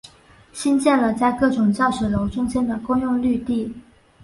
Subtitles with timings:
[0.51, 3.71] 兴建了在各种教学楼中间的公用绿地。